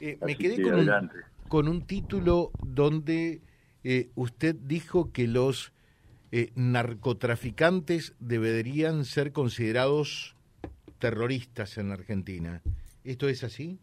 [0.00, 1.10] Eh, me quedé con un,
[1.48, 3.40] con un, título donde
[3.82, 5.72] eh, usted dijo que los
[6.30, 10.36] eh, narcotraficantes deberían ser considerados
[11.00, 12.62] terroristas en la Argentina.
[13.02, 13.80] ¿Esto es así?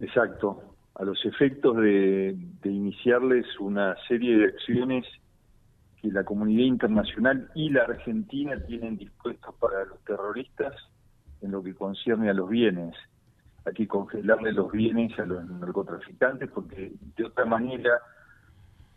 [0.00, 0.74] Exacto.
[0.96, 5.06] A los efectos de, de iniciarles una serie de acciones
[6.02, 10.74] que la comunidad internacional y la Argentina tienen dispuestos para los terroristas
[11.40, 12.96] en lo que concierne a los bienes
[13.66, 17.98] hay que congelarle los bienes a los narcotraficantes porque de otra manera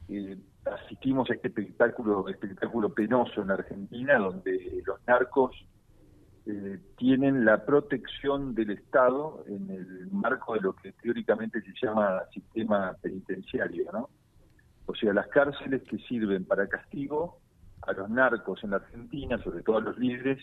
[0.10, 5.56] eh, asistimos a este espectáculo espectáculo penoso en Argentina donde los narcos
[6.50, 12.22] eh, tienen la protección del Estado en el marco de lo que teóricamente se llama
[12.34, 14.10] sistema penitenciario, ¿no?
[14.86, 17.40] O sea, las cárceles que sirven para castigo
[17.82, 20.40] a los narcos en la Argentina, sobre todo a los líderes,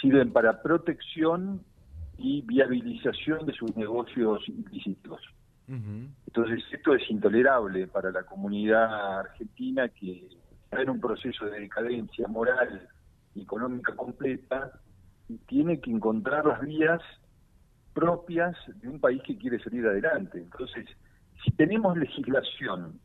[0.00, 1.62] sirven para protección
[2.18, 5.20] y viabilización de sus negocios ilícitos.
[5.68, 10.26] Entonces, esto es intolerable para la comunidad argentina que
[10.64, 12.88] está en un proceso de decadencia moral
[13.34, 14.72] y económica completa
[15.28, 17.02] y tiene que encontrar las vías
[17.92, 20.38] propias de un país que quiere salir adelante.
[20.38, 20.86] Entonces,
[21.44, 22.98] si tenemos legislación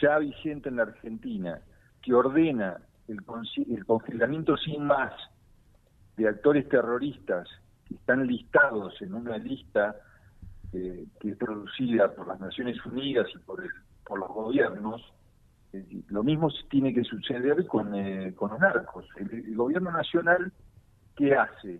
[0.00, 1.60] ya vigente en la Argentina
[2.02, 2.78] que ordena
[3.08, 3.18] el,
[3.68, 5.12] el congelamiento sin más
[6.16, 7.48] de actores terroristas
[7.90, 9.96] están listados en una lista
[10.72, 13.62] eh, que es producida por las Naciones Unidas y por,
[14.04, 15.00] por los gobiernos,
[15.72, 19.06] eh, lo mismo tiene que suceder con, eh, con los narcos.
[19.16, 20.52] El, gobierno nacional,
[21.14, 21.78] ¿qué hace?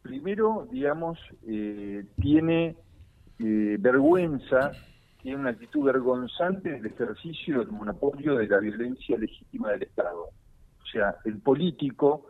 [0.00, 1.18] Primero, digamos,
[2.16, 2.76] tiene
[3.38, 4.72] vergüenza,
[5.20, 10.30] tiene una actitud vergonzante del ejercicio del monopolio de la violencia legítima del Estado.
[10.82, 12.26] O sea, el político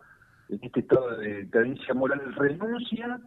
[0.52, 3.20] en este estado de decadencia moral renuncia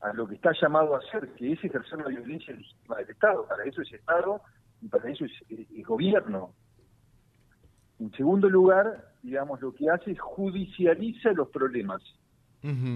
[0.00, 3.46] a lo que está llamado a hacer, que es ejercer la violencia legítima del Estado.
[3.46, 4.40] Para eso es Estado
[4.80, 6.54] y para eso es, gobierno.
[8.00, 12.02] En segundo lugar, digamos, lo que hace es judicializa los problemas.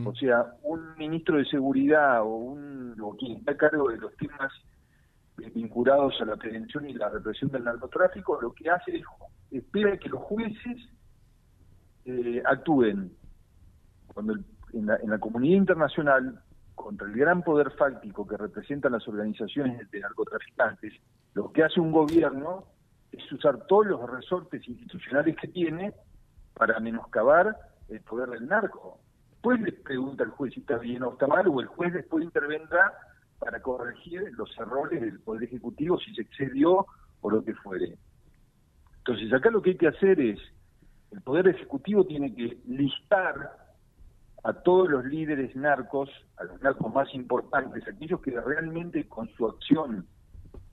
[0.04, 4.16] O sea, un ministro de seguridad o, un, o quien está a cargo de los
[4.16, 4.53] temas
[5.36, 9.04] vinculados a la prevención y la represión del narcotráfico, lo que hace es
[9.50, 10.88] espera que los jueces
[12.04, 13.10] eh, actúen
[14.16, 14.34] cuando
[14.72, 16.41] en, la, comunidad internacional,
[16.75, 20.94] contra el gran poder fáctico que representan las organizaciones de narcotraficantes,
[21.34, 22.65] lo que hace un gobierno
[23.12, 25.93] es usar todos los resortes institucionales que tiene
[26.54, 27.59] para menoscabar
[27.91, 29.00] el poder del narco.
[29.32, 32.25] Después le pregunta al juez si está bien o está mal, o el juez después
[32.25, 32.94] intervendrá
[33.38, 36.87] para corregir los errores del Poder Ejecutivo si se excedió
[37.21, 37.98] o lo que fuere.
[38.97, 40.38] Entonces acá lo que hay que hacer es,
[41.10, 43.66] el Poder Ejecutivo tiene que listar
[44.47, 49.45] a todos los líderes narcos, a los narcos más importantes, aquellos que realmente con su
[49.45, 50.07] acción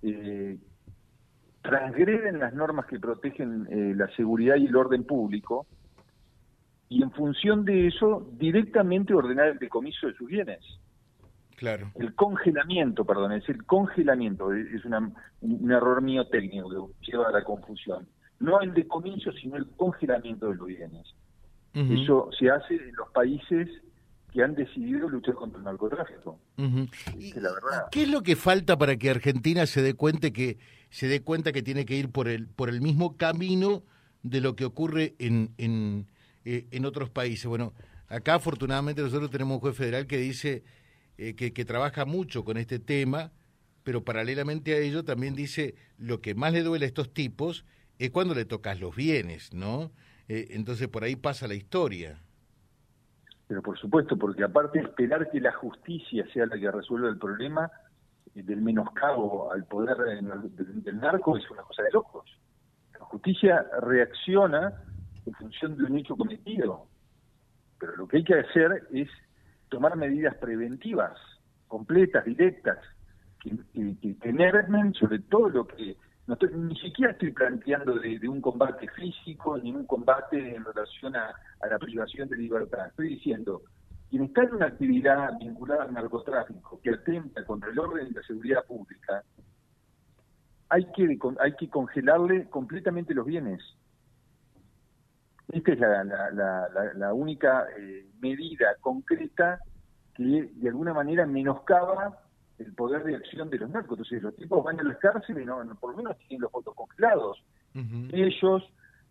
[0.04, 0.60] eh,
[1.64, 5.66] transgreden las normas que protegen eh, la seguridad y el orden público,
[6.88, 10.64] y en función de eso directamente ordenar el decomiso de sus bienes.
[11.56, 11.90] Claro.
[11.96, 17.44] El congelamiento, perdón, es el congelamiento, es un error mío técnico que lleva a la
[17.44, 18.08] confusión.
[18.40, 21.16] No el decomiso, sino el congelamiento de los bienes.
[21.74, 23.68] Eso se hace en los países
[24.32, 26.40] que han decidido luchar contra el narcotráfico.
[27.92, 30.58] ¿Qué es lo que falta para que Argentina se dé cuenta que
[30.90, 33.84] se dé cuenta que tiene que ir por el por el mismo camino
[34.22, 36.08] de lo que ocurre en en,
[36.46, 37.46] eh, en otros países?
[37.46, 37.74] Bueno,
[38.08, 40.64] acá afortunadamente nosotros tenemos un juez federal que dice
[41.18, 43.32] eh, que, que trabaja mucho con este tema,
[43.84, 47.66] pero paralelamente a ello también dice lo que más le duele a estos tipos
[48.00, 49.92] es cuando le tocas los bienes, ¿no?
[50.28, 52.20] Eh, entonces por ahí pasa la historia.
[53.48, 57.70] Pero por supuesto, porque aparte esperar que la justicia sea la que resuelva el problema
[58.34, 62.26] eh, del menoscabo al poder del, narco es una cosa de locos.
[62.94, 64.74] La justicia reacciona
[65.26, 66.88] en función de un hecho cometido,
[67.80, 69.10] pero lo que hay que hacer es
[69.70, 71.18] tomar medidas preventivas,
[71.68, 72.80] completas, directas,
[73.40, 78.88] que, que, que sobre todo lo que no ni siquiera estoy planteando de, un combate
[78.90, 81.34] físico ni un combate en relación a,
[81.70, 82.88] la privación de libertad.
[82.88, 83.62] Estoy diciendo,
[84.10, 88.22] quien está en una actividad vinculada al narcotráfico que atenta contra el orden y la
[88.24, 89.24] seguridad pública,
[90.70, 93.62] hay que, hay que congelarle completamente los bienes.
[95.50, 99.60] Esta es la, única eh, medida concreta
[100.16, 102.23] que de alguna manera menoscaba
[102.66, 103.98] el poder de acción de los narcos.
[103.98, 106.74] Entonces los tipos van a las cárceles y no, por lo menos tienen los votos
[106.76, 107.44] congelados.
[108.12, 108.64] Ellos,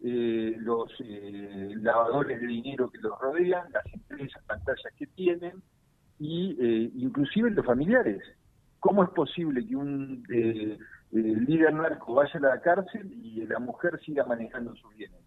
[0.04, 5.62] eh, los eh, lavadores de dinero que los rodean, las empresas, pantallas que tienen,
[6.18, 8.22] y eh, inclusive los familiares.
[8.78, 10.78] ¿Cómo es posible que un eh,
[11.12, 15.20] líder narco vaya a la cárcel y la mujer siga manejando sus bienes?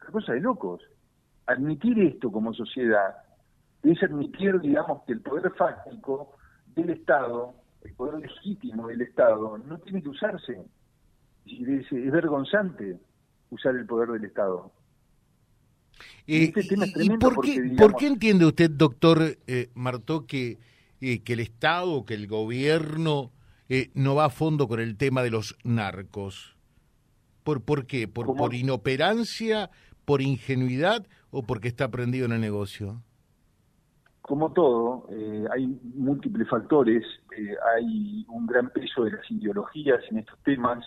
[0.00, 0.82] Una cosa de locos.
[1.46, 3.16] Admitir esto como sociedad
[3.82, 6.36] es admitir, digamos, que el poder fáctico
[6.74, 10.60] del Estado, el poder legítimo del Estado, no tiene que usarse.
[11.46, 12.98] Es, es vergonzante
[13.50, 14.72] usar el poder del Estado.
[16.26, 20.58] Eh, este y, por, qué, por, qué, entiende usted, doctor eh, Martó, que
[21.00, 23.32] que el Estado, que el gobierno
[23.68, 26.56] eh, no va a fondo con el tema de los narcos.
[27.42, 28.06] ¿Por, por qué?
[28.06, 29.70] ¿Por, ¿Por inoperancia,
[30.04, 33.02] por ingenuidad o porque está prendido en el negocio?
[34.22, 37.04] Como todo, eh, hay múltiples factores,
[37.36, 40.84] eh, hay un gran peso de las ideologías en estos temas,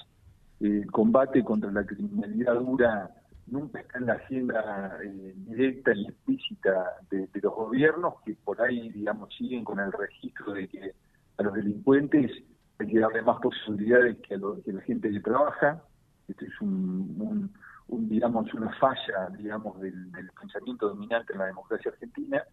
[0.59, 3.11] el combate contra la criminalidad dura
[3.47, 8.89] nunca está en la agenda eh, directa y explícita de, los gobiernos que por ahí,
[8.89, 10.93] digamos, siguen con el registro de que
[11.37, 12.31] a los delincuentes
[12.79, 15.83] hay que darle más posibilidades que a, la gente que trabaja.
[16.27, 17.51] Esto es un,
[17.87, 22.43] digamos, una falla, digamos, del, pensamiento dominante en la democracia argentina.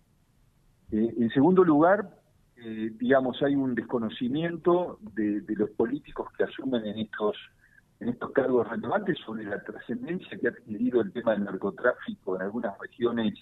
[0.92, 2.08] Eh, en segundo lugar,
[2.56, 7.36] eh, digamos, hay un desconocimiento de los políticos que asumen en estos
[8.02, 12.42] en estos cargos relevantes sobre la trascendencia que ha adquirido el tema del narcotráfico en
[12.42, 13.34] algunas regiones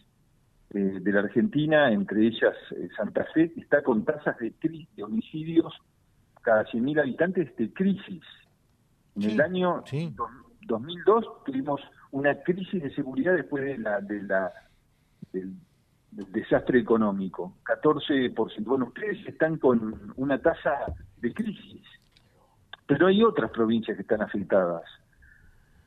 [0.74, 4.52] eh, de la Argentina, entre ellas eh, Santa Fe, que está con tasas de,
[4.94, 5.72] de homicidios
[6.42, 8.22] cada 100.000 habitantes de crisis.
[9.16, 9.82] En el año
[10.66, 11.80] 2002 tuvimos
[12.12, 14.52] una crisis de seguridad después de la, de la
[15.32, 15.54] del
[16.10, 17.56] desastre económico.
[17.64, 18.64] 14%.
[18.64, 21.82] Bueno, ustedes están con una tasa de crisis
[22.90, 24.82] pero hay otras provincias que están afectadas.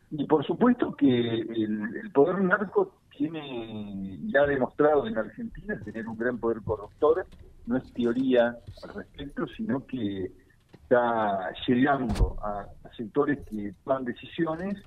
[0.10, 6.38] Y por supuesto que el, poder narco tiene ya demostrado en Argentina tener un gran
[6.38, 7.25] poder corruptor,
[7.66, 10.31] no es teoría al respecto, sino que
[10.72, 14.81] está llegando a, sectores que toman decisiones,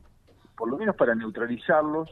[0.57, 2.09] por lo menos para neutralizarlos,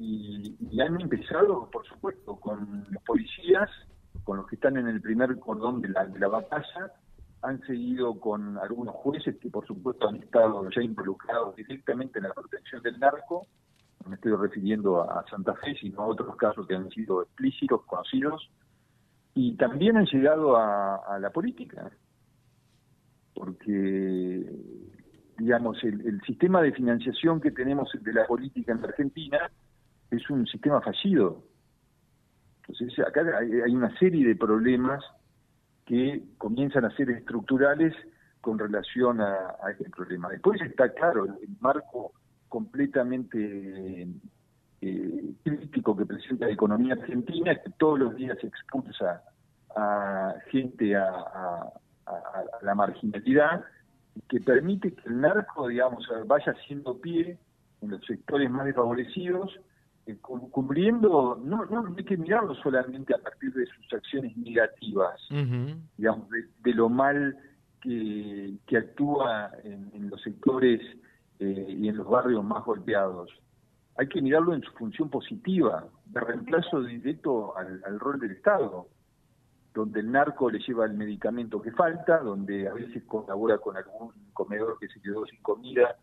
[0.00, 3.68] y, han empezado, por supuesto, con los policías,
[4.24, 6.92] con los que están en el primer cordón de la, de la batalla,
[7.42, 12.34] han seguido con algunos jueces que por supuesto han estado ya involucrados directamente en la
[12.34, 13.46] protección del narco,
[14.06, 18.50] me estoy refiriendo a Santa Fe, sino a otros casos que han sido explícitos, conocidos,
[19.34, 21.90] y también han llegado a, la política,
[23.34, 24.50] porque
[25.38, 29.50] digamos el, el, sistema de financiación que tenemos de la política en Argentina
[30.10, 31.42] es un sistema fallido.
[32.66, 35.02] Entonces acá hay una serie de problemas
[35.86, 37.94] que comienzan a ser estructurales
[38.40, 40.28] con relación a, este problema.
[40.28, 42.12] Después está claro el, marco
[42.48, 44.08] completamente
[44.80, 49.22] eh, crítico que presenta la economía argentina, que todos los días expulsa
[49.76, 51.72] a gente a,
[52.62, 53.64] la marginalidad,
[54.28, 57.38] que permite que el narco, digamos, vaya haciendo pie
[57.82, 59.60] en los sectores más desfavorecidos
[60.06, 65.20] eh, cubriendo, no, no hay que mirarlo solamente a partir de sus acciones negativas,
[65.96, 67.36] digamos, de, lo mal
[67.80, 70.80] que, que actúa en, los sectores
[71.38, 73.30] eh, y en los barrios más golpeados.
[73.96, 78.88] Hay que mirarlo en su función positiva, de reemplazo directo al, rol del Estado,
[79.74, 84.12] donde el narco le lleva el medicamento que falta, donde a veces colabora con algún
[84.32, 85.96] comedor que se quedó sin comida,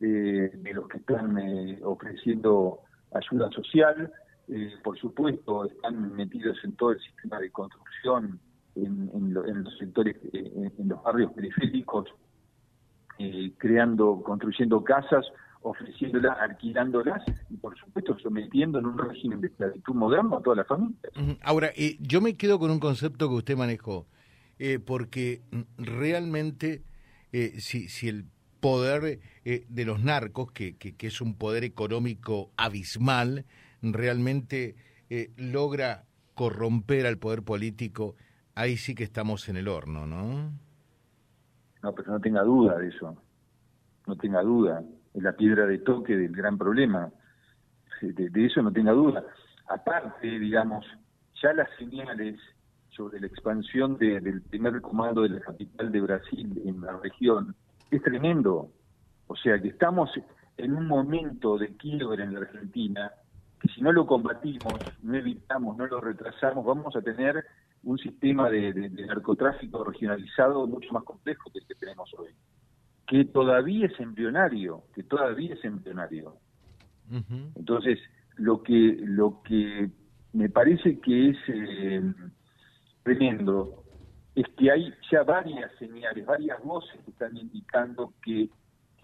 [0.00, 1.38] eh, de los que están
[1.84, 4.12] ofreciendo ayuda social,
[4.48, 8.38] eh, por supuesto están metidos en todo el sistema de construcción,
[8.76, 12.08] en, los sectores, eh, en, los barrios periféricos,
[13.18, 15.26] eh, creando, construyendo casas,
[15.62, 20.64] ofreciéndolas, alquilándolas y por supuesto sometiendo en un régimen de esclavitud moderno a toda la
[20.64, 21.10] familia.
[21.42, 24.06] Ahora, yo me quedo con un concepto que usted manejó,
[24.86, 25.42] porque
[25.78, 26.84] realmente
[27.32, 28.26] si, si el
[28.60, 33.44] poder eh, de los narcos, que, que, es un poder económico abismal,
[33.82, 34.76] realmente
[35.10, 38.16] eh, logra corromper al poder político,
[38.54, 40.50] ahí sí que estamos en el horno, ¿no?
[41.82, 43.16] No, pero no tenga duda de eso,
[44.06, 44.82] no tenga duda,
[45.14, 47.10] es la piedra de toque del gran problema,
[48.00, 49.24] de, eso no tenga duda.
[49.68, 50.84] Aparte, digamos,
[51.42, 52.38] ya las señales
[52.90, 57.54] sobre la expansión del primer comando de la capital de Brasil en la región,
[57.90, 58.70] es tremendo.
[59.26, 60.10] O sea que estamos
[60.56, 63.10] en un momento de quiebre en la Argentina
[63.60, 67.44] que si no lo combatimos, no evitamos, no lo retrasamos, vamos a tener
[67.84, 72.30] un sistema de, narcotráfico regionalizado mucho más complejo que el que tenemos hoy,
[73.06, 76.34] que todavía es embrionario, que todavía es embrionario.
[77.54, 77.98] Entonces,
[78.36, 79.88] lo que lo que
[80.32, 82.12] me parece que es eh,
[83.04, 83.84] tremendo
[84.36, 88.50] es que hay ya varias señales, varias voces que están indicando que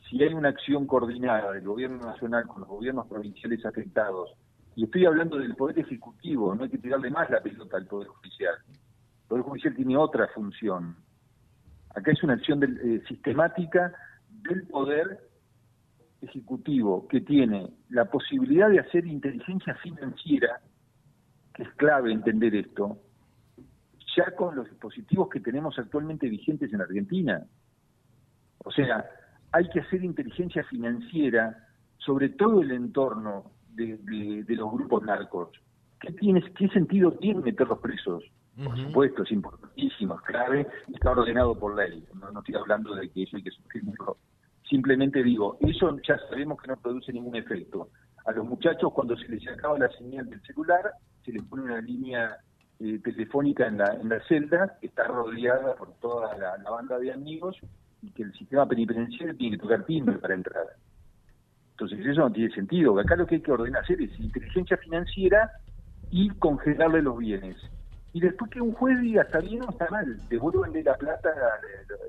[0.08, 4.30] si hay una acción coordinada del gobierno nacional con los gobiernos provinciales afectados,
[4.76, 8.08] y estoy hablando del Poder Ejecutivo, no hay que tirarle más la pelota al Poder
[8.08, 8.54] Judicial.
[8.68, 10.96] El Poder Judicial tiene otra función.
[11.94, 13.94] Acá es una acción eh, sistemática
[14.28, 15.18] del Poder
[16.20, 20.60] Ejecutivo que tiene la posibilidad de hacer inteligencia financiera,
[21.54, 22.98] que es clave entender esto,
[24.16, 27.42] ya con los dispositivos que tenemos actualmente vigentes en Argentina.
[28.58, 29.04] O sea,
[29.52, 35.50] hay que hacer inteligencia financiera sobre todo el entorno de, los grupos narcos.
[36.00, 38.24] ¿Qué, tienes, ¿Qué sentido tiene meterlos presos?
[38.62, 42.04] Por supuesto, es importantísimo, es clave, está ordenado por ley.
[42.14, 44.18] No, estoy hablando de que eso hay que sufrirlo.
[44.68, 47.88] Simplemente digo, eso ya sabemos que no produce ningún efecto.
[48.26, 50.92] A los muchachos, cuando se les acaba la señal del celular,
[51.24, 52.36] se les pone una línea
[52.82, 57.12] eh, telefónica en la, en la celda, que está rodeada por toda la, banda de
[57.12, 57.56] amigos,
[58.02, 60.66] y que el sistema penitenciario tiene que tocar timbre para entrar.
[61.72, 62.98] Entonces eso no tiene sentido.
[62.98, 65.52] Acá lo que hay que ordenar hacer es inteligencia financiera
[66.10, 67.56] y congelarle los bienes.
[68.12, 71.30] Y después que un juez diga, está bien o está mal, devuélvanle la plata,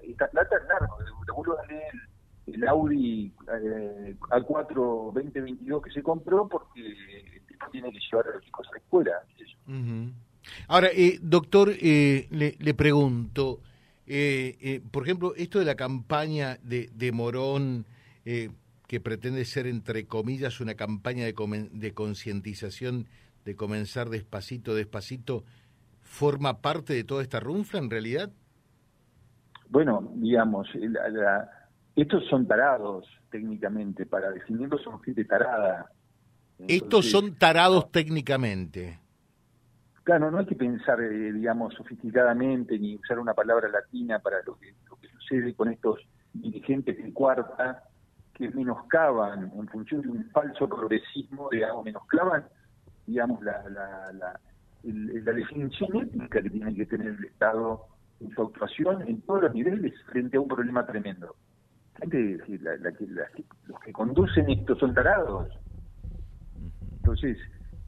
[0.02, 1.84] esta plata es largo, devuélvanle
[2.48, 8.28] el, el Audi eh, A4 2022 que se compró porque el tipo tiene que llevar
[8.28, 9.12] a los chicos a la escuela.
[10.68, 13.62] Ahora, eh, doctor, eh, le, le pregunto,
[14.06, 17.86] eh, eh, por ejemplo, esto de la campaña de, de Morón,
[18.26, 18.50] eh,
[18.88, 21.34] que pretende ser, entre comillas, una campaña de,
[21.72, 23.08] de concientización
[23.46, 25.44] de comenzar despacito, despacito,
[26.02, 28.32] ¿forma parte de toda esta runfla en realidad?
[29.70, 30.68] Bueno, digamos,
[31.96, 35.90] estos son tarados técnicamente, para definirlos son gente tarada.
[36.68, 39.00] estos son tarados técnicamente.
[40.04, 44.58] Claro, no hay que pensar, eh, digamos, sofisticadamente ni usar una palabra latina para lo
[44.60, 46.00] que, lo que sucede con estos
[46.34, 47.84] dirigentes de cuarta
[48.34, 52.44] que menoscaban en función de un falso progresismo, digamos, menoscaban,
[53.06, 54.40] digamos, la, la, la,
[54.84, 57.86] la definición étnica que tiene que tener el Estado
[58.20, 61.36] en su actuación en todos los niveles frente a un problema tremendo.
[62.00, 62.76] Gente, la,
[63.68, 65.48] los que conducen esto son tarados.
[66.98, 67.38] Entonces,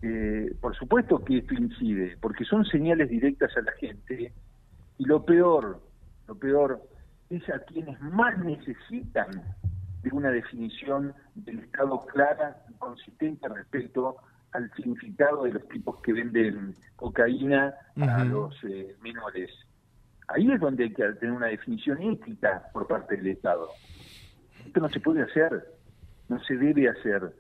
[0.07, 4.31] eh, por supuesto que esto incide, porque son señales directas a la gente
[5.00, 5.81] y lo peor,
[6.27, 6.79] lo peor
[7.31, 9.41] es a quienes más necesitan
[10.03, 14.17] de una definición del Estado clara y consistente respecto
[14.51, 19.50] al significado de los tipos que venden cocaína a los eh, menores.
[20.27, 23.69] Ahí es donde hay que tener una definición ética por parte del Estado.
[24.63, 25.65] Esto no se puede hacer,
[26.29, 27.33] no se debe hacer.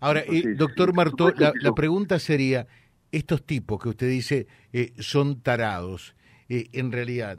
[0.00, 2.66] Ahora, eh, doctor Martó, la, pregunta sería,
[3.12, 6.14] estos tipos que usted dice eh, son tarados,
[6.48, 7.38] eh, en realidad,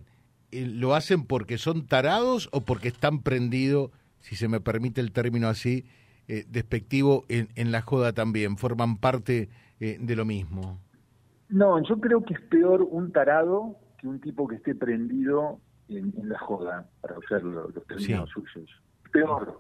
[0.51, 5.47] ¿lo hacen porque son tarados o porque están prendidos, si se me permite el término
[5.47, 5.85] así,
[6.49, 8.57] despectivo, en, en, la joda también?
[8.57, 9.49] ¿Forman parte
[9.79, 10.79] de lo mismo?
[11.47, 15.59] No, yo creo que es peor un tarado que un tipo que esté prendido
[15.89, 18.69] en, la joda, para usar los, términos suyos.
[19.11, 19.59] Peor,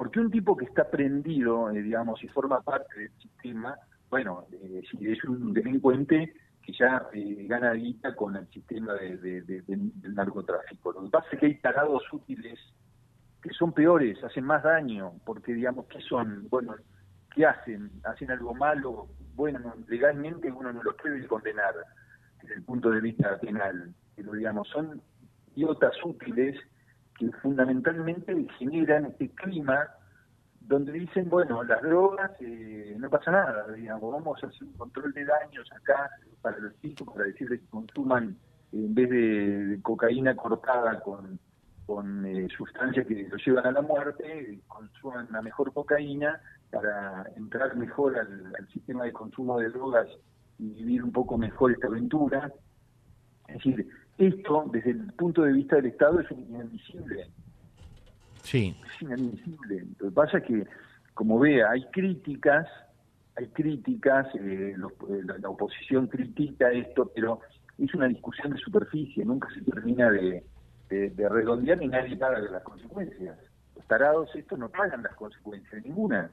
[0.00, 3.76] porque un tipo que está prendido, eh, digamos, y forma parte del sistema,
[4.08, 9.42] bueno, eh, si es un delincuente que ya eh, gana guita con el sistema de,
[9.42, 10.92] del narcotráfico.
[10.92, 12.58] Lo que pasa es que hay tarados útiles
[13.42, 16.48] que son peores, hacen más daño, porque, digamos, ¿qué son?
[16.48, 16.76] Bueno,
[17.34, 17.90] ¿qué hacen?
[18.04, 19.06] ¿Hacen algo malo?
[19.34, 21.74] Bueno, legalmente uno no los puede condenar
[22.40, 25.02] desde el punto de vista penal, pero, digamos, son
[25.54, 26.58] idiotas útiles
[27.20, 29.86] que fundamentalmente generan este clima
[30.62, 35.12] donde dicen, bueno, las drogas eh, no pasa nada, digamos, vamos a hacer un control
[35.12, 36.08] de daños acá
[36.40, 38.36] para los chicos, para decirles que consuman,
[38.72, 41.38] en vez de, cocaína cortada con,
[41.84, 47.76] con eh, sustancias que los llevan a la muerte, consuman la mejor cocaína para entrar
[47.76, 50.08] mejor al, al sistema de consumo de drogas
[50.58, 52.50] y vivir un poco mejor esta aventura.
[53.48, 53.88] Es decir,
[54.20, 57.26] esto, desde el punto de vista del Estado, es inadmisible.
[58.42, 58.76] Sí.
[58.84, 59.86] Es inadmisible.
[59.98, 60.66] Lo que pasa es que,
[61.14, 62.66] como vea, hay críticas,
[63.36, 67.40] hay críticas, eh, eh, la, oposición critica esto, pero
[67.78, 70.44] es una discusión de superficie, nunca se termina de,
[70.90, 73.38] redondear ni nadie paga las consecuencias.
[73.76, 76.30] Los tarados estos no pagan las consecuencias, ninguna.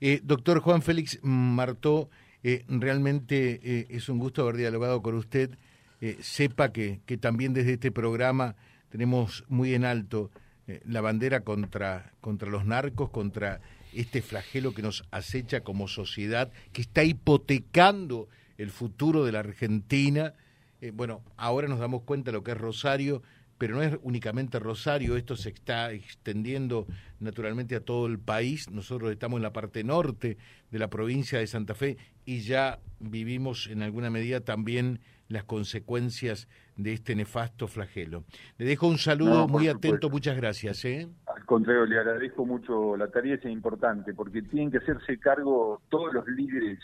[0.00, 2.10] Eh, doctor Juan Félix Martó,
[2.42, 5.56] realmente es un gusto haber dialogado con usted.
[6.00, 8.56] Eh, sepa que, que también desde este programa
[8.88, 10.30] tenemos muy en alto
[10.66, 13.60] eh, la bandera contra, contra los narcos, contra
[13.92, 18.28] este flagelo que nos acecha como sociedad, que está hipotecando
[18.58, 20.34] el futuro de la Argentina
[20.80, 23.22] eh, bueno, ahora nos damos cuenta de lo que es Rosario,
[23.58, 26.86] pero no es únicamente Rosario, esto se está extendiendo
[27.18, 28.70] naturalmente a todo el país.
[28.70, 30.36] Nosotros estamos en la parte norte
[30.70, 36.48] de la provincia de Santa Fe y ya vivimos en alguna medida también las consecuencias
[36.76, 38.24] de este nefasto flagelo.
[38.56, 40.84] Le dejo un saludo muy atento, muchas gracias.
[40.84, 41.08] ¿eh?
[41.26, 46.12] Al contrario, le agradezco mucho, la tarea es importante porque tienen que hacerse cargo todos
[46.14, 46.78] los líderes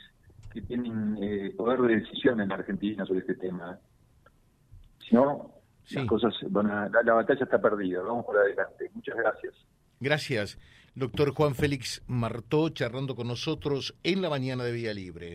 [0.53, 3.79] que tienen eh, poder de decisión en la Argentina sobre este tema.
[5.01, 5.51] Si no,
[5.91, 8.91] las cosas van a, la, batalla está perdida, vamos por adelante.
[8.95, 9.55] Muchas gracias.
[10.01, 10.59] Gracias,
[10.95, 15.35] doctor Juan Félix Martó, charlando con nosotros en la mañana de Vía Libre